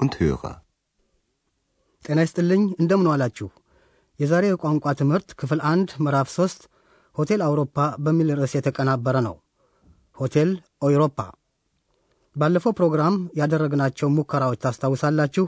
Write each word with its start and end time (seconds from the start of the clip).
und 0.00 0.12
Hörer. 0.20 0.54
ጤና 2.04 2.18
ይስጥልኝ 2.24 2.62
እንደምን 2.80 3.08
ዋላችሁ። 3.10 3.46
የዛሬው 4.20 4.52
የቋንቋ 4.52 4.86
ትምህርት 5.00 5.28
ክፍል 5.40 5.60
አንድ 5.70 5.88
ምዕራፍ 6.04 6.28
ሦስት 6.36 6.60
ሆቴል 7.16 7.40
አውሮፓ 7.46 7.76
በሚል 8.04 8.28
ርዕስ 8.38 8.52
የተቀናበረ 8.56 9.16
ነው። 9.26 9.34
ሆቴል 10.16 10.50
ኦይሮፓ። 10.86 11.18
ባለፈው 12.36 12.72
ፕሮግራም 12.78 13.16
ያደረግናቸው 13.40 14.08
ሙከራዎች 14.16 14.62
ታስታውሳላችሁ። 14.64 15.46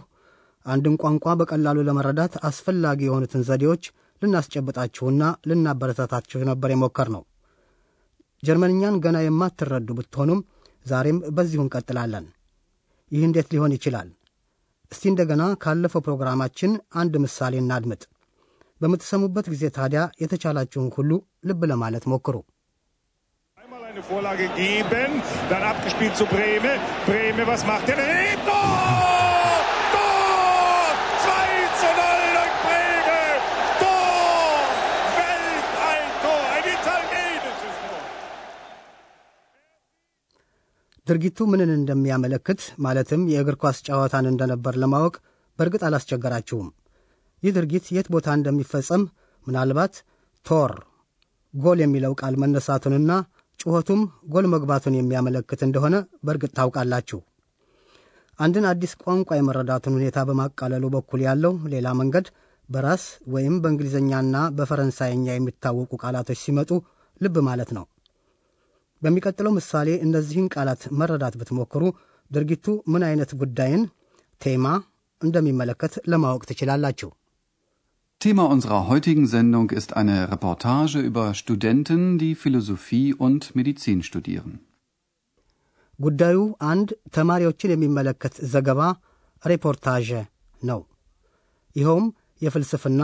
አንድን 0.67 0.95
ቋንቋ 1.03 1.35
በቀላሉ 1.41 1.79
ለመረዳት 1.89 2.35
አስፈላጊ 2.49 3.01
የሆኑትን 3.07 3.45
ዘዴዎች 3.49 3.85
ልናስጨብጣችሁና 4.23 5.23
ልናበረታታችሁ 5.51 6.41
ነበር 6.51 6.71
የሞከር 6.73 7.11
ነው። 7.17 7.23
ጀርመንኛን 8.43 9.01
ገና 9.05 9.19
የማትረዱ 9.23 9.91
ብትሆኑም 9.99 10.41
ዛሬም 10.87 11.19
በዚሁ 11.37 11.61
እንቀጥላለን። 11.65 12.27
ይህ 13.11 13.23
እንዴት 13.29 13.49
ሊሆን 13.55 13.75
ይችላል? 13.77 14.09
እስቲ 14.93 15.05
እንደገና 15.11 15.43
ካለፈው 15.65 16.03
ፕሮግራማችን 16.07 16.73
አንድ 17.01 17.15
ምሳሌ 17.25 17.55
እናድምጥ። 17.63 18.03
በምትሰሙበት 18.81 19.47
ጊዜ 19.53 19.65
ታዲያ 19.79 20.03
የተቻላችሁን 20.23 20.89
ሁሉ 20.99 21.11
ልብ 21.51 21.63
ለማለት 21.73 22.07
ሞክሩ። 22.13 22.37
Vorlage 24.03 24.47
geben, 24.57 25.13
dann 25.51 25.63
abgespielt 25.63 26.17
zu 26.17 26.27
Breme. 26.27 26.73
Breme, 27.07 27.47
was 27.47 27.65
macht 27.65 27.89
er? 27.89 27.99
Tor! 28.47 29.59
Tor! 29.95 30.91
2 31.25 31.49
zu 31.81 31.89
0 31.99 32.23
durch 32.37 32.55
Breme! 32.67 33.19
Tor! 33.81 34.63
Weltalltor! 35.19 36.41
Ein 36.55 36.67
italienisches 36.77 37.77
Tor! 37.83 38.01
ድርጊቱ 41.11 41.39
ምንን 41.53 41.71
እንደሚያመለክት 41.75 42.61
ማለትም 42.85 43.23
የእግር 43.31 43.57
ኳስ 43.63 43.79
ጨዋታን 43.87 44.27
እንደነበር 44.31 44.75
ለማወቅ 44.83 45.15
በእርግጥ 45.59 45.83
አላስቸገራችሁም። 45.89 46.69
ይህ 47.43 47.53
ድርጊት 47.57 47.85
የት 47.97 48.09
ቦታ 48.15 48.29
እንደሚፈጸም 48.39 49.03
ምናልባት 49.47 49.95
ቶር 50.47 50.73
ጎል 51.55 51.79
የሚለው 51.83 52.13
ቃል 52.21 52.35
መነሳቱንና 52.43 53.13
ጩኸቱም 53.61 54.03
ጎል 54.33 54.47
መግባቱን 54.53 54.95
የሚያመለክት 54.99 55.61
እንደሆነ 55.67 55.95
በእርግጥ 56.27 56.53
ታውቃላችሁ። 56.59 57.19
አንድን 58.39 58.67
አዲስ 58.71 58.93
ቋንቋ 59.03 59.31
የመረዳቱን 59.37 59.97
ሁኔታ 59.99 60.19
በማቃለሉ 60.29 60.85
በኩል 60.95 61.23
ያለው 61.27 61.55
ሌላ 61.73 61.89
መንገድ 61.99 62.29
በራስ 62.69 63.05
ወይም 63.33 63.57
በእንግሊዝኛና 63.63 64.37
በፈረንሳይኛ 64.59 65.27
የሚታወቁ 65.35 65.93
ቃላቶች 66.03 66.39
ሲመጡ 66.45 66.71
ልብ 67.21 67.37
ማለት 67.49 67.73
ነው። 67.79 67.85
በሚቀጥለው 69.03 69.53
ምሳሌ 69.59 69.89
እነዚህን 70.07 70.51
ቃላት 70.55 70.83
መረዳት 71.01 71.35
ብትሞክሩ 71.41 71.83
ድርጊቱ 72.31 72.67
ምን 72.93 73.03
አይነት 73.09 73.31
ጉዳይን 73.43 73.83
ቴማ 74.41 74.67
እንደሚመለከት 75.23 75.95
ለማወቅ 76.13 76.43
ትችላላችሁ። 76.51 77.11
Thema 78.21 78.45
unserer 78.55 78.81
heutigen 78.89 79.27
Sendung 79.27 79.69
ist 79.71 79.91
eine 79.97 80.17
Reportage 80.33 80.99
über 81.01 81.23
Studenten, 81.35 82.01
die 82.19 82.35
Philosophie 82.35 83.09
und 83.27 83.43
Medizin 83.59 84.01
studieren. 84.09 84.53
ጉዳዩ 85.99 86.37
አንድ 86.73 86.89
ተማሪዎችን 87.17 87.73
የሚመለከት 87.73 88.35
ዘገባ 88.53 88.81
ሬፖርታዥ 89.43 90.09
ነው። 90.63 90.81
ይኸውም 91.77 92.07
የፍልስፍና 92.43 93.03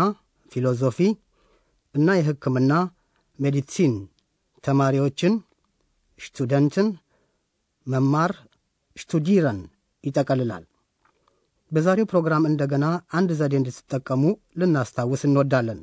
ፊሎዞፊ 0.53 0.99
እና 1.95 2.09
የሕክምና 2.19 2.73
ሜዲሲን 3.39 3.95
ተማሪዎችን 4.65 5.33
ሽቱደንትን 6.19 6.89
መማር 7.87 8.33
ሽቱዲረን 8.97 9.61
ይጠቀልላል። 10.05 10.65
በዛሬው 11.71 12.09
ፕሮግራም 12.11 12.45
እንደገና 12.51 12.85
አንድ 13.19 13.31
ዘዴ 13.39 13.55
እንድትጠቀሙ 13.61 14.23
ልናስታውስ 14.61 15.23
እንወዳለን። 15.29 15.81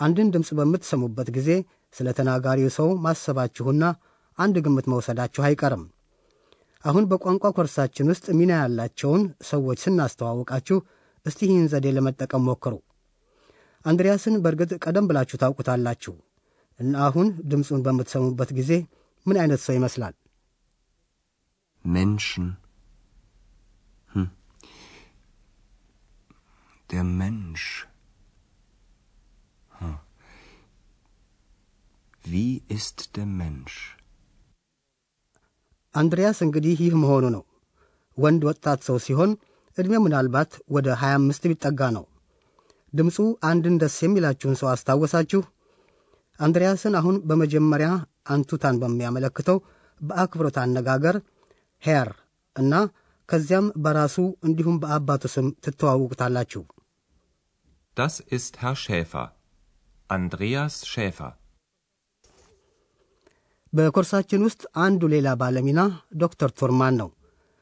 አንድን 0.00 0.30
ድምፅ 0.34 0.50
በምትሰሙበት 0.58 1.28
ጊዜ 1.36 1.48
ስለ 1.94 2.08
ተናጋሪው 2.18 2.70
ሰው 2.76 2.88
ማሰባችሁና 3.04 3.84
አንድ 4.38 4.56
ግምት 4.66 4.86
መውሰዳችሁ 4.92 5.42
አይቀርም። 5.48 5.82
አሁን 6.84 7.04
በቋንቋ 7.10 7.44
ኮርሳችን 7.56 8.10
ውስጥ 8.12 8.26
ሚና 8.38 8.52
ያላቸውን 8.60 9.22
ሰዎች 9.50 9.78
ስናስተዋውቃችሁ 9.84 10.78
እስቲ 11.26 11.40
ይህን 11.48 11.68
ዘዴ 11.72 11.86
ለመጠቀም 11.96 12.46
ሞክሩ። 12.48 12.74
አንድሪያስን 13.84 14.34
በእርግጥ 14.42 14.72
ቀደም 14.84 15.06
ብላችሁ 15.10 15.36
ታውቁታላችሁ 15.42 16.14
እና 16.80 16.94
አሁን 17.06 17.28
ድምፁን 17.50 17.80
በምትሰሙበት 17.86 18.50
ጊዜ 18.58 18.72
ምን 19.26 19.36
አይነት 19.42 19.60
ሰው 19.66 19.74
ይመስላል? 19.78 20.14
Menschen. 21.84 22.56
Hm. 24.10 24.30
Der 26.90 27.04
Mensch. 27.20 27.86
Hm. 29.70 29.96
Wie 32.24 32.62
ist 32.68 33.16
der 33.16 33.26
Mensch? 33.40 33.76
አንድሪያስ 35.94 36.38
እንግዲህ 36.44 36.74
ይህ 36.82 36.94
መሆኑ 37.00 37.24
ነው። 37.34 37.42
ወንድ 38.18 38.42
ወጣት 38.48 38.80
ሰው 38.88 38.96
ሲሆን 39.06 39.30
ዕድሜው 39.78 40.02
ምናልባት 40.04 40.52
ወደ 40.74 40.86
25 41.00 41.48
ቢጠጋ 41.50 41.80
ነው። 41.96 42.04
ድምፁ 42.92 43.16
አንድን 43.50 43.76
ደስ 43.82 43.96
የሚላችሁን 44.04 44.56
ሰው 44.60 44.68
አስታወሳችሁ? 44.72 45.40
አንድሪያስን 46.40 46.94
አሁን 47.00 47.16
በመጀመሪያ 47.28 47.88
አንቱታን 48.26 48.80
በሚያመለክተው 48.82 49.58
በአክብሮት 50.00 50.56
አነጋገር 50.64 51.16
ሄር 51.82 52.08
እና 52.56 52.72
ከዚያም 53.28 53.66
በራሱ 53.84 54.16
እንዲሁም 54.46 54.80
በአባቱ 54.82 55.24
ስም 55.34 55.46
ትተዋውቁታላችሁ። 55.64 56.62
Das 57.96 58.14
ist 58.36 58.52
Herr 58.62 58.76
Schäfer. 58.76 59.26
Andreas 60.10 60.74
Schäfer. 60.92 61.32
በኮርሳችን 63.72 64.44
ውስጥ 64.46 64.62
አንዱ 64.84 65.02
ሌላ 65.14 65.28
ባለሚና 65.40 65.80
ዶክተር 66.22 66.50
ቱርማን 66.60 66.94
ነው። 67.02 67.08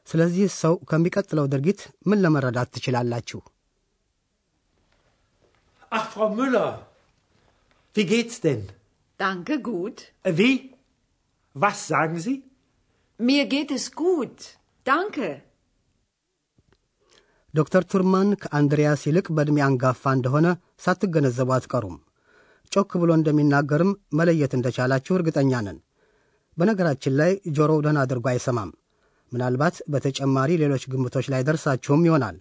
ስለዚህ 0.07 0.47
ሰው 0.61 0.73
ከሚቀጥለው 0.89 1.45
ድርጊት 1.53 1.81
ምን 2.09 2.21
ለመረዳት 2.23 2.69
ትችላላችሁ? 2.75 3.39
Ach, 5.91 6.05
Frau 6.11 6.29
Müller, 6.37 6.69
wie 7.95 8.05
geht's 8.05 8.37
denn? 8.39 8.61
Danke, 9.21 9.59
gut. 9.61 9.97
Wie? 10.31 10.53
Was 11.55 11.87
sagen 11.87 12.19
Sie? 12.19 12.37
Mir 13.19 13.45
geht 13.45 13.71
es 13.71 13.85
gut. 13.95 14.37
Danke. 14.85 15.27
ዶክተር 17.53 17.83
ቱርማን 17.91 18.29
ከአንድሪያስ 18.41 19.01
ይልቅ 19.07 19.25
በዕድሜ 19.37 19.57
አንጋፋ 19.65 20.03
እንደሆነ 20.17 20.47
ሳትገነዘቡ 20.83 21.49
አትቀሩም። 21.55 21.97
ጮክ 22.71 22.91
ብሎ 23.01 23.11
እንደሚናገርም 23.19 23.91
መለየት 24.19 24.53
እንደቻላችሁ 24.57 25.13
እርግጠኛ 25.17 25.51
ነን። 25.65 25.77
በነገራችን 26.57 27.17
ላይ 27.21 27.31
ጆሮው 27.57 27.81
ደህና 27.85 27.99
አድርጎ 28.05 28.25
አይሰማም። 28.31 28.71
ምናልባት 29.31 29.75
በተጨማሪ 29.93 30.51
ሌሎች 30.63 30.85
ግምቶች 30.93 31.27
ላይ 31.33 31.43
ደርሳችሁም 31.49 32.07
ይሆናል። 32.07 32.37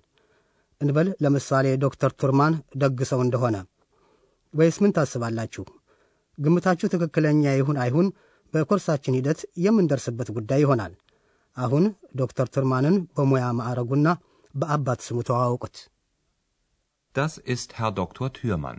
እንበል 0.80 1.10
ለምሳሌ 1.24 1.66
ዶክተር 1.84 2.12
ቱርማን 2.20 2.54
ደግ 2.84 2.98
ሰው 3.12 3.22
እንደሆነ 3.26 3.56
ወይስ 4.54 4.78
ምን 4.84 4.94
ታስባላችሁ? 4.96 5.64
ግምታችሁ 6.40 6.88
ትክክለኛ 6.88 7.52
ይሁን 7.54 7.78
አይሁን 7.84 8.08
በኮርሳችን 8.54 9.16
ሂደት 9.18 9.40
የምንደርስበት 9.64 10.28
ጉዳይ 10.36 10.60
ይሆናል። 10.64 10.92
አሁን 11.56 11.84
ዶክተር 12.16 12.46
ቱርማንን 12.54 12.96
በሙያ 13.16 13.46
ማዕረጉና 13.58 14.08
በአባት 14.54 15.00
ስሙ 15.06 15.18
ተዋወቁት። 15.28 15.76
Das 17.14 17.32
ist 17.46 17.70
Herr 17.78 17.92
Dr. 17.92 18.26
Thürmann. 18.30 18.78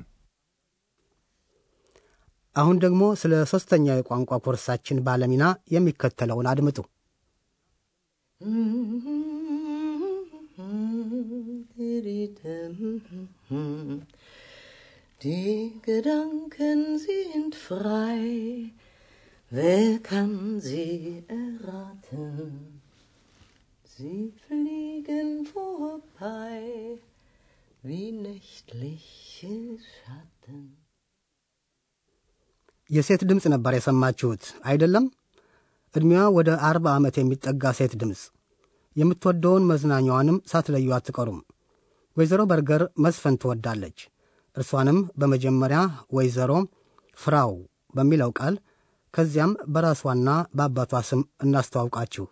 አሁን 2.56 2.78
ደግሞ 2.84 3.02
ስለ 3.22 3.34
ሦስተኛው 3.52 3.98
የቋንቋ 3.98 4.40
ኮርሳችን 4.46 5.02
ባለሚና 5.06 5.44
የሚከተለውን 5.75 6.50
አድምጡ። 6.52 6.78
Die 15.22 15.56
Gedanken 15.84 16.80
sind 17.00 17.54
frei, 17.58 18.72
wer 19.52 20.00
kann 20.02 20.32
sie 20.60 21.24
erraten? 21.30 22.82
Sie 23.86 24.16
fliegen 24.44 25.30
vorbei 25.48 26.62
wie 27.84 28.08
nächtliche 28.20 29.54
Schatten. 29.90 30.62
የሴት 32.90 33.22
ድምፅ 33.30 33.46
ነበር 33.54 33.74
የሰማችሁት 33.76 34.44
አይደለም? 34.70 35.06
ዕድሜዋ 35.96 36.24
ወደ 36.38 36.50
አርባ 36.70 36.86
ዓመት 36.98 37.16
የሚጠጋ 37.20 37.64
ሴት 37.78 37.94
ድምፅ። 38.02 38.24
የምትወደውን 38.96 39.68
መዝናኛዋንም 39.72 40.42
ሳትለዩ 40.52 40.90
አትቀሩም። 40.98 41.40
ወይዘሮ 42.18 42.42
በርገር 42.52 42.84
መዝፈን 43.06 43.38
ትወዳለች። 43.44 44.00
እርሷንም 44.56 45.00
በመጀመሪያ 45.21 45.80
ወይዘሮ 46.18 46.51
ፍራው 47.18 47.51
በሚለው 47.94 48.31
ቃል 48.39 48.56
ከዚያም 49.13 49.53
በራሷና 49.74 50.30
በአባቷ 50.57 51.01
ስም 51.09 51.21
እናስተዋውቃችሁ። 51.45 52.25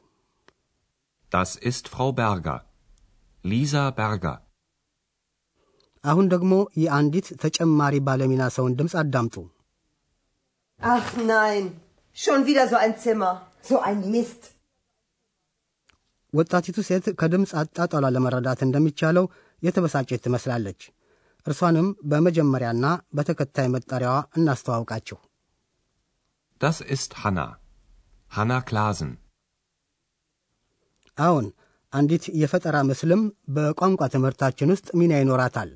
Das 1.31 1.49
ist 1.69 1.85
Frau 1.93 2.09
Berger. 2.19 2.59
Lisa 3.43 3.83
Berger. 3.97 4.37
አሁን 6.03 6.25
ደግሞ 6.33 6.53
የአንዲት 6.83 7.27
ተጨማሪ 7.43 7.95
ባለሚና 8.07 8.43
ሰውን 8.55 8.75
ድምፅ 8.79 8.93
አዳምጡ። 9.01 9.35
Ach 10.79 11.09
nein, 11.29 11.63
schon 12.17 12.41
wieder 12.47 12.65
so 12.71 12.77
ein 12.77 12.93
Zimmer, 13.03 13.33
so 13.63 13.75
ein 13.81 13.99
Mist. 14.13 14.41
ወጣቲቱ 16.33 16.77
ሴት 16.89 17.05
ከድምፅ 17.19 17.51
አጣጣሏ 17.61 18.05
ለመረዳት 18.15 18.59
እንደሚቻለው 18.65 19.25
የተበሳጨች 19.63 20.21
ትመስላለች። 20.25 20.81
እርሷንም 21.45 21.87
በመጀመሪያና 22.11 22.85
በተከታይ 23.17 23.67
መጠሪያዋ 23.75 24.15
እናስተዋውቃችሁ። 24.37 25.17
Das 26.61 26.77
ist 26.95 27.11
Hanna. 27.21 27.45
Hanna 28.31 28.57
Klasen. 28.69 29.11
አዎን 31.17 31.47
አንዲት 31.93 32.23
የፈጠራ 32.41 32.77
ምስልም 32.89 33.21
በቋንቋ 33.55 34.01
ትምህርታችን 34.13 34.71
ውስጥ 34.73 34.87
ሚና 34.99 35.13
ይኖራታል። 35.21 35.69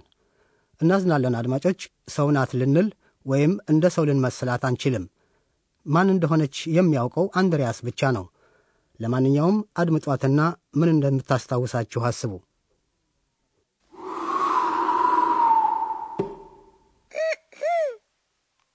እናዝናለን 0.81 1.37
አድማጮች፣ 1.39 1.79
ሰው 2.15 2.27
ናት 2.35 2.51
ልንል 2.59 2.87
ወይም 3.25 3.51
እንደ 3.71 3.85
ሰው 3.95 4.03
ልንመስላት 4.09 4.63
አንችልም። 4.69 5.05
ማን 5.85 6.11
እንደሆነች 6.13 6.57
የሚያውቀው 6.77 7.25
አንድሪያስ 7.39 7.79
ብቻ 7.87 8.11
ነው። 8.17 8.25
ለማንኛውም 8.99 9.57
አድምጧትና 9.81 10.39
ምን 10.79 10.91
እንደምታስታውሳችሁ 10.95 12.01
አስቡ። 12.09 12.33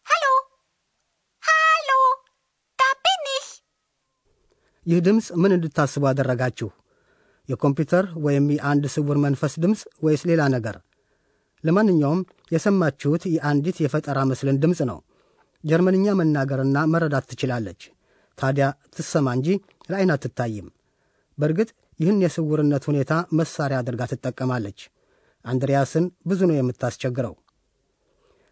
Hallo? 0.07 0.33
Hallo? 1.43 1.99
Da 2.79 2.89
bin 2.99 3.23
ich. 3.33 3.49
ይህ 4.89 4.99
ድምፅ 5.07 5.27
ምን 5.41 5.53
እንድታስቡ 5.57 6.03
አደረጋችሁ? 6.11 6.69
የኮምፒውተር 7.49 8.05
ወይም 8.25 8.45
የአንድ 8.55 8.85
ስውር 8.95 9.19
መንፈስ 9.25 9.53
ድምፅ 9.63 9.81
ወይስ 10.05 10.23
ሌላ 10.31 10.43
ነገር? 10.55 10.77
ለማንኛውም 11.65 12.21
የሰማችሁት 12.53 13.23
የአንዲት 13.29 13.77
የፈጠራ 13.81 14.19
ምስልን 14.31 14.61
ድምፅ 14.63 14.81
ነው። 14.91 14.99
ጀርመንኛ 15.65 16.07
መናገርና 16.21 16.79
መረዳት 16.93 17.27
ትችላለች። 17.31 17.81
ታዲያ 18.39 18.67
ትሰማ 18.97 19.29
እንጂ 19.39 19.49
ለዓይን 19.91 20.13
አትታይም። 20.15 20.69
በእርግጥ 21.39 21.69
ይህን 22.01 22.23
የስውርነት 22.25 22.85
ሁኔታ 22.91 23.13
መሳሪያ 23.33 23.81
አድርጋ 23.83 24.03
ትጠቀማለች። 24.07 24.81
አንድሪያስን 25.45 26.07
ብዙ 26.27 26.41
ነው 26.51 26.57
የምታስቸግረው። 26.59 27.35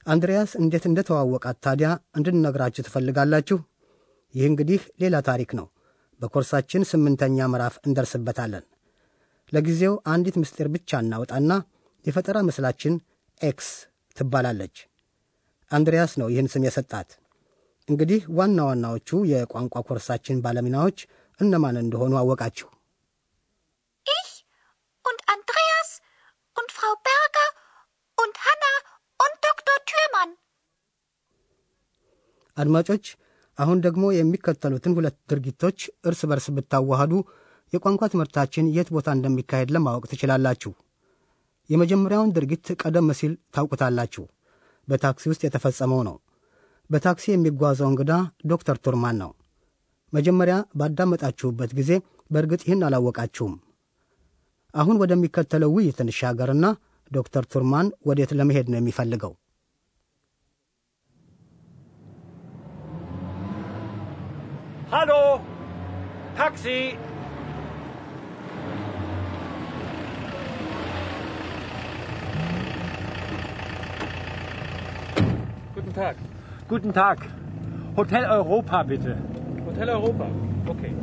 አንድሪያስ 0.06 0.50
እንዴት 0.56 0.84
እንደተዋወቃት 0.86 1.56
ታዲያ 1.64 1.88
እንድንነግራችሁ 2.18 2.84
ትፈልጋላችሁ? 2.88 3.58
ይህ 4.34 4.46
እንግዲህ 4.46 4.82
ሌላ 5.02 5.16
ታሪክ 5.22 5.50
ነው። 5.60 5.66
በኮርሳችን 6.20 6.86
ስምንተኛ 6.90 7.46
ምዕራፍ 7.52 7.74
እንደርስበታለን። 7.88 8.64
ለጊዜው 9.52 9.94
አንዲት 10.12 10.36
ምስጢር 10.42 10.68
ብቻ 10.74 11.00
እናውጣና 11.04 11.52
የፈጠራ 12.04 12.38
ምስላችን 12.48 12.94
ኤክስ 13.40 13.68
ትባላለች። 14.16 14.76
አንድሪያስ 15.70 16.12
ነው 16.20 16.28
ይህን 16.32 16.48
ስም 16.52 16.64
የሰጣት። 16.66 17.08
እንግዲህ 17.88 18.22
ዋና 18.38 18.58
ዋናዎቹ 18.68 19.18
የቋንቋ 19.32 19.82
ኮርሳችን 19.88 20.40
ባለሚናዎች 20.44 20.98
እነማን 21.40 21.76
እንደሆኑ 21.82 22.12
አወቃችሁ። 22.20 22.68
Ex 24.06 24.32
und 25.04 25.20
Andreas 25.28 25.90
und 26.56 26.68
Frau 26.70 26.92
Berger 27.08 27.48
und 28.18 28.34
Hanna 28.44 28.72
und 29.20 29.34
Dr. 29.46 29.76
Thürmann. 29.90 30.30
አድማጮች 32.56 33.06
አሁን 33.58 33.78
ደግሞ 33.84 34.04
የሚከተሉትን 34.14 34.96
ሁለት 34.96 35.16
ድርጊቶች 35.30 35.78
እርስ 36.08 36.20
በርስ 36.30 36.46
ብታዋሃዱ 36.56 37.12
የቋንቋ 37.72 38.02
ትምህርታችን 38.12 38.70
የት 38.76 38.88
ቦታ 38.94 39.08
እንደሚካሄድ 39.16 39.70
ለማወቅ 39.76 40.04
ትችላላችሁ። 40.10 40.72
የመጀመሪያውን 41.70 42.32
ድርጊት 42.36 42.66
ቀደም 42.82 43.08
ሲል 43.20 43.32
ታውቁታላችሁ። 43.54 44.24
በታክሲ 44.88 45.24
ውስጥ 45.30 45.42
የተፈጸመው 45.44 46.00
ነው። 46.08 46.16
በታክሲ 46.90 47.24
የሚጓዘው 47.32 47.88
እንግዳ 47.90 48.12
ዶክተር 48.46 48.76
ቱርማን 48.84 49.16
ነው። 49.22 49.30
መጀመሪያ 50.12 50.56
ባዳመጣችሁበት 50.80 51.70
ጊዜ 51.74 51.90
በእርግጥ 52.30 52.60
ይህን 52.66 52.84
አላወቃችሁም። 52.86 53.54
አሁን 54.74 55.00
ወደሚከተለው 55.02 55.72
ውይይት 55.76 55.98
እንሻገርና 56.04 56.66
ዶክተር 57.10 57.44
ቱርማን 57.44 57.88
ወዴት 58.06 58.30
ለመሄድ 58.32 58.66
ነው 58.70 58.78
የሚፈልገው? 58.78 59.32
Hallo? 64.91 65.21
Taxi? 66.35 66.79
Guten 75.75 75.93
Tag. 75.93 76.15
Guten 76.67 76.93
Tag. 76.93 77.17
Hotel 77.95 78.23
Europa, 78.31 78.83
bitte. 78.83 79.13
Hotel 79.65 79.89
Europa. 79.89 80.27
Okay. 80.65 80.93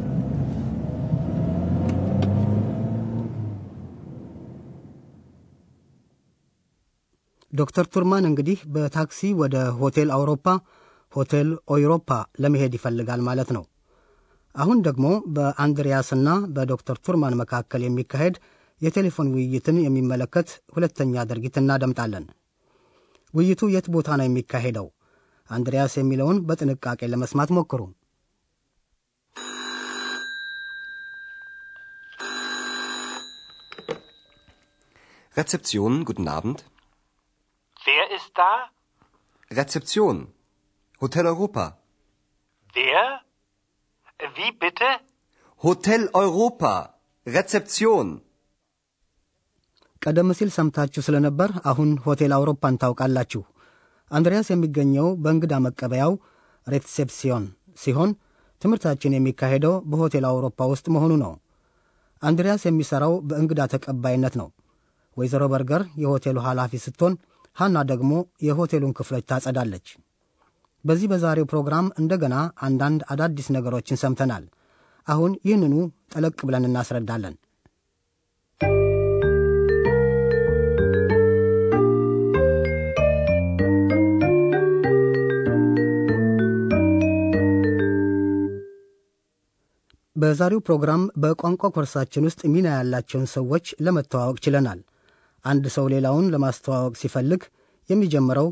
ዶክተር 7.53 7.87
ቱርማን 7.87 8.25
እንግዲህ 8.25 8.59
በታክሲ 8.67 9.29
ወደ 9.35 9.57
ሆቴል 9.81 10.09
አውሮፓ 10.11 10.47
ሆቴል 11.13 11.49
ኦይሮፓ 11.71 12.09
ለመሄድ 12.41 12.73
ይፈልጋል 12.75 13.21
ማለት 13.21 13.51
ነው። 13.57 13.63
አሁን 14.56 14.80
ደግሞ 14.88 15.06
በአንድሪያስና 15.36 16.30
በዶክተር 16.56 16.98
ቱርማን 17.06 17.38
መካከል 17.42 17.82
የሚካሄድ 17.86 18.36
የቴሌፎን 18.82 19.32
ውይይትን 19.36 19.78
የሚመለከት 19.84 20.50
ሁለተኛ 20.76 21.24
ድርጊት 21.30 21.56
እናደምጣለን። 21.62 22.26
ውይይቱ 23.34 23.70
የት 23.76 23.88
ቦታ 23.96 24.10
ነው 24.20 24.28
የሚካሄደው? 24.28 24.88
አንድሪያስ 25.50 25.94
የሚለውን 25.98 26.38
በጥንቃቄ 26.48 27.02
ለመስማት 27.14 27.52
ሞክሩ። 27.58 27.82
Rezeption, 35.36 36.06
guten 36.06 36.28
Abend. 36.28 36.64
Wer 37.82 38.12
ist 38.12 38.32
da? 38.36 38.70
Rezeption. 39.52 40.16
Hotel 41.02 41.26
Europa. 41.26 41.64
Wer? 42.76 43.06
Wie 44.26 44.52
bitte? 44.54 44.90
Hotel 45.62 46.02
Europa. 46.16 46.74
Rezeption. 47.28 48.08
ቀደም 50.02 50.30
ሲል 50.38 50.50
ሰምታችሁ 50.56 51.02
ስለነበር 51.08 51.50
አሁን 51.72 51.90
ሆቴል 52.06 52.32
አውሮፓን 52.38 52.80
ታውቃላችሁ። 52.82 53.42
አንድሪያስ 54.12 54.48
የሚገኘው 54.52 55.08
በእንግዳ 55.24 55.54
መቀበያው 55.66 56.14
ሬትሴፕሲዮን 56.68 57.46
ሲሆን 57.84 58.12
ትምህርታችን 58.62 59.16
የሚካሄደው 59.16 59.76
በሆቴል 59.92 60.26
አውሮፓ 60.30 60.68
ውስጥ 60.74 60.86
መሆኑ 60.96 61.14
ነው። 61.24 61.34
አንድሪያስ 62.22 62.64
የሚሠራው 62.68 63.14
በእንግዳ 63.30 63.62
ተቀባይነት 63.74 64.36
ነው። 64.42 64.50
ወይዘሮ 65.18 65.44
በርገር 65.54 65.84
የሆቴሉ 66.04 66.38
ኃላፊ 66.48 66.82
ስትሆን 66.86 67.16
ሐና 67.58 67.78
ደግሞ 67.92 68.12
የሆቴሉን 68.48 68.96
ክፍሎች 69.00 69.26
ታጸዳለች። 69.32 69.88
በዚህ 70.84 71.08
በዛሬው 71.12 71.46
ፕሮግራም 71.52 71.88
እንደገና 72.02 72.36
አንዳንድ 72.68 73.02
አዳዲስ 73.14 73.48
ነገሮችን 73.56 74.02
ሰምተናል። 74.02 74.46
አሁን 75.08 75.32
ይህንኑ 75.48 75.76
ጠለቅ 76.14 76.38
ብለን 76.48 76.68
እናስረዳለን። 76.70 77.36
በዛሬው 90.16 90.60
ፕሮግራም 90.66 91.04
በቋንቋ 91.22 91.70
ኮርሳችን 91.76 92.26
ውስጥ 92.28 92.42
ሚና 92.54 92.68
ያላቸውን 92.74 93.28
ሰዎች 93.34 93.66
ለመተዋወቅ 93.86 94.38
ችለናል። 94.46 94.80
አንድ 95.46 95.66
ሰው 95.76 95.86
ሌላውን 95.94 96.30
ለማስተዋወቅ 96.34 96.94
ሲፈልግ 97.02 97.42
የሚጀምረው 97.90 98.50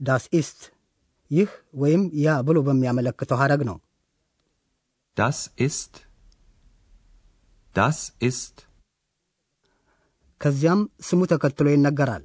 ዳስ 0.00 0.24
ኢስት 0.32 0.60
ይህ 1.32 1.50
ወይም 1.82 2.02
ያ 2.24 2.34
ብሎ 2.48 2.58
በሚያመለክተው 2.66 3.38
ሐረግ 3.42 3.62
ነው። 3.70 3.78
Das 5.16 5.38
ist 5.58 5.94
Das 7.76 7.98
ist 8.20 8.56
ከዚያም 10.40 10.80
ስሙ 11.08 11.20
ተከትሎ 11.32 11.66
ይነገራል። 11.72 12.24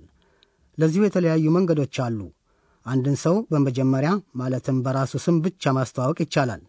ለዚሁ 0.78 1.02
የተለያዩ 1.06 1.46
መንገዶች 1.58 1.96
አሉ። 2.06 2.20
አንድን 2.86 3.16
ሰው 3.24 3.36
በመጀመሪያ 3.52 4.10
ማለትም 4.42 4.78
በራሱ 4.86 5.14
ስም 5.26 5.38
ብቻ 5.46 5.74
ማስተዋወቅ 5.78 6.18
ይቻላል። 6.24 6.62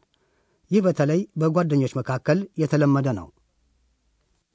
ይህ 0.71 0.80
በተለይ 0.87 1.21
በጓደኞች 1.40 1.92
መካከል 2.00 2.38
የተለመደ 2.62 3.09
ነው። 3.18 3.28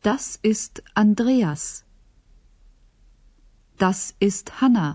Das 0.04 0.26
ist 0.44 0.74
Andreas. 0.96 1.64
Das 3.80 4.00
ist 4.22 4.48
Hanna. 4.60 4.88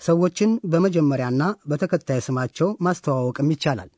ሰዎችን 0.00 0.50
በመጀመሪያና 0.72 1.42
በተከታይ 1.70 2.20
ስማቸው 2.26 2.68
ማስተዋወቅም 2.86 3.50
ይቻላል። 3.54 3.90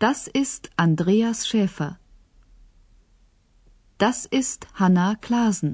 Das 0.00 0.20
ist 0.34 0.62
Andreas 0.78 1.38
Schäfer. 1.48 1.90
Das 4.00 4.18
ist 4.32 4.60
Hanna 4.80 5.06
Klasen. 5.24 5.70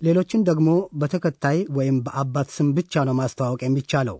ሌሎችን 0.00 0.44
ደግሞ 0.48 0.68
በተከታይ 1.00 1.58
ወይም 1.76 1.96
በአባት 2.06 2.48
ስም 2.56 2.68
ብቻ 2.76 3.02
ነው 3.08 3.14
ማስተዋወቅ 3.20 3.60
የሚቻለው። 3.64 4.18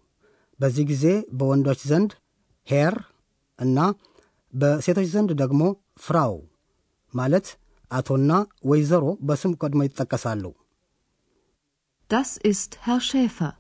በዚህ 0.61 0.85
ጊዜ 0.91 1.05
በወንዶች 1.39 1.81
ዘንድ 1.91 2.13
ሄር 2.69 2.95
እና 3.59 3.79
በሴቶች 4.53 5.09
ዘንድ 5.15 5.31
ደግሞ 5.43 5.63
ፍራው 6.01 6.35
ማለት 7.15 7.47
አቶና 7.91 8.33
ወይዘሮ 8.71 9.05
በስም 9.29 9.53
ቀድሞ 9.63 9.83
ይጠቀሳሉ። 9.87 10.45
Das 12.11 12.37
ist 12.43 12.79
Herr 12.83 13.01
Schäfer. 13.01 13.51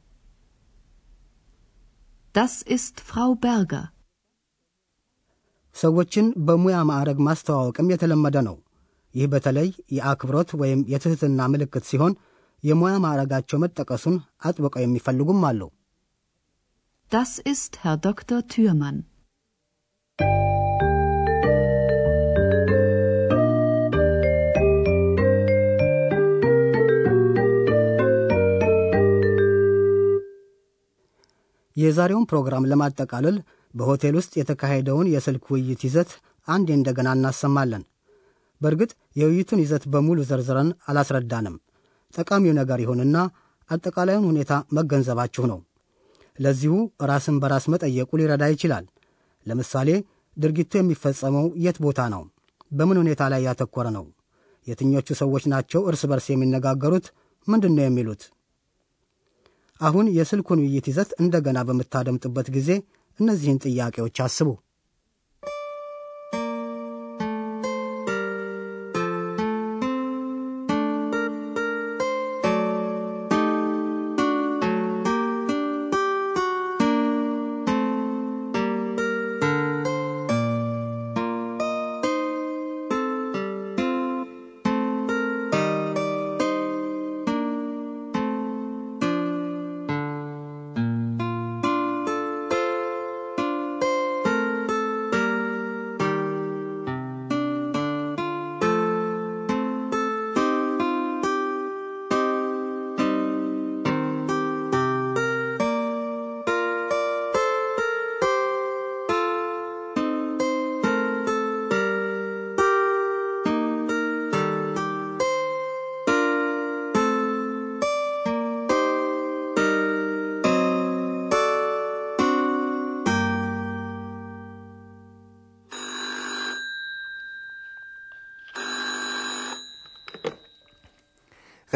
Das 2.34 2.62
ist 2.76 2.96
Frau 3.02 3.30
Berger. 3.36 3.84
ሰዎችን 5.76 6.26
በሙያ 6.46 6.76
ማዕረግ 6.88 7.18
ማስተዋወቅም 7.26 7.90
የተለመደ 7.92 8.36
ነው። 8.46 8.56
ይህ 9.14 9.26
በተለይ 9.32 9.68
የአክብሮት 9.96 10.50
ወይም 10.60 10.80
የትሕትና 10.92 11.40
ምልክት 11.52 11.84
ሲሆን 11.90 12.14
የሙያ 12.62 12.94
ማዕረጋቸው 13.04 13.60
መጠቀሱን 13.64 14.16
አጥብቀው 14.48 14.82
የሚፈልጉም 14.84 15.44
አሉ። 15.50 15.60
Das 17.12 17.32
ist 17.52 17.72
Herr 17.82 17.98
Dr. 18.08 18.40
Thürmann. 18.52 18.96
የዛሬውን 31.78 32.28
ፕሮግራም 32.30 32.68
ለማጠቃለል 32.70 33.36
በሆቴል 33.74 34.14
ውስጥ 34.18 34.32
የተካሄደውን 34.38 35.10
የስልክ 35.12 35.44
ውይይት 35.52 35.80
ይዘት 35.86 36.10
አንዴ 36.48 36.68
እንደገና 36.76 37.08
እናሰማለን። 37.16 37.82
በእርግጥ 38.60 38.90
የውይይቱን 39.20 39.62
ይዘት 39.64 39.84
በሙሉ 39.92 40.18
ዘርዝረን 40.30 40.70
አላስረዳንም። 40.88 41.56
ጠቃሚው 42.14 42.54
ነገር 42.60 42.78
ይሁንና 42.84 43.16
አጠቃላዩን 43.70 44.28
ሁኔታ 44.30 44.52
መገንዘባችሁ 44.76 45.44
ነው። 45.52 45.58
ለዚሁ 46.38 46.74
ራስን 47.10 47.36
በራስ 47.42 47.64
መጠየቁ 47.72 48.10
ሊረዳ 48.20 48.44
ይችላል። 48.52 48.84
ለምሳሌ 49.46 49.88
ድርጊቱ 50.36 50.72
የሚፈጸመው 50.78 51.46
የት 51.64 51.78
ቦታ 51.84 52.00
ነው? 52.14 52.22
በምን 52.72 53.00
ሁኔታ 53.02 53.22
ላይ 53.32 53.40
ያተኮረ 53.48 53.86
ነው? 53.96 54.04
የትኞቹ 54.66 55.08
ሰዎች 55.20 55.44
ናቸው 55.52 55.80
እርስ 55.90 56.02
በርስ 56.10 56.26
የሚነጋገሩት? 56.30 57.06
ምንድን 57.48 57.72
ነው 57.76 57.84
የሚሉት? 57.86 58.22
አሁን 59.80 60.06
የስልኩን 60.14 60.62
ውይይት 60.62 60.86
ይዘት 60.90 61.10
እንደገና 61.22 61.58
በምታደምጡበት 61.68 62.48
ጊዜ 62.56 62.70
እነዚህን 63.18 63.62
ጥያቄዎች 63.66 64.16
አስቡ። 64.24 64.48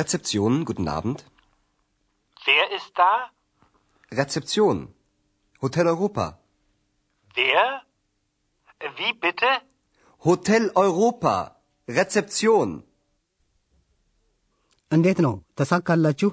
Rezeption, 0.01 0.65
guten 0.65 0.87
Abend. 0.89 1.19
Wer 2.45 2.65
ist 2.71 2.91
da? 2.95 3.11
Rezeption. 4.11 4.77
Hotel 5.63 5.87
Europa. 5.87 6.25
Wer? 7.35 7.63
Wie 8.97 9.13
bitte? 9.15 9.49
Hotel 10.23 10.63
Europa. 10.77 11.35
Rezeption. 11.87 12.69
እንዴት 14.91 15.19
ነው 15.25 15.33
ተሳካላችሁ? 15.59 16.29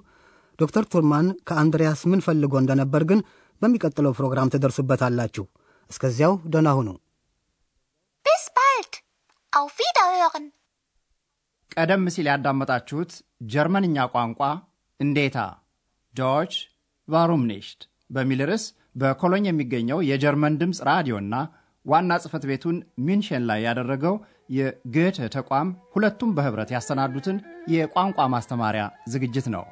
ዶክተር 0.58 0.84
ቱርማን 0.92 1.26
ከአንድሪያስ 1.49 2.00
ምን 2.11 2.20
ፈልጎ 2.26 2.52
እንደነበር 2.62 3.02
ግን 3.11 3.20
በሚቀጥለው 3.62 4.12
ፕሮግራም 4.18 4.52
ትደርሱበታላችሁ። 4.54 5.44
እስከዚያው 5.90 6.34
ደህና 6.52 6.68
ሁኑ። 6.78 6.88
Bis 8.26 8.44
bald. 8.58 8.92
Auf 9.52 9.73
Wiederhören. 9.80 10.44
ቀደም 11.79 12.03
ሲል 12.13 12.27
ያዳመጣችሁት 12.31 13.12
ጀርመንኛ 13.51 14.05
ቋንቋ 14.13 14.41
እንዴታ 15.00 15.38
Deutsch 16.15 16.53
warum 17.07 17.43
nicht 17.51 17.81
በሚል 18.09 18.41
ርዕስ 18.50 18.65
በኮሎኝ 18.95 19.45
የሚገኘው 19.48 20.00
የጀርመን 20.09 20.57
ድምፅ 20.62 20.79
ራዲዮና 20.89 21.36
ዋና 21.86 22.12
ጽሕፈት 22.24 22.43
ቤቱን 22.50 22.77
ሚንሽን 23.07 23.43
ላይ 23.50 23.59
ያደረገው 23.67 24.15
የ 24.50 24.69
Goethe 24.69 25.27
ተቋም 25.36 25.67
ሁለቱም 25.95 26.31
በኅብረት 26.38 26.69
ያሰናዱትን 26.75 27.38
የቋንቋ 27.74 28.27
ማስተማሪያ 28.36 28.83
ዝግጅት 29.13 29.48
ነው። 29.55 29.63